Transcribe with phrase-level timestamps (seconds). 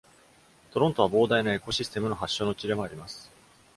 [0.71, 3.29] トロントは膨大なエコシステムの発祥の地でもあります。